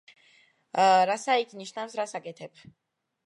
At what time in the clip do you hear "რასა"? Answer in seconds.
1.09-1.35